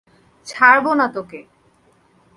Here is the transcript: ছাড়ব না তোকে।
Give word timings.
ছাড়ব 0.47 0.85
না 0.93 1.07
তোকে। 1.07 1.39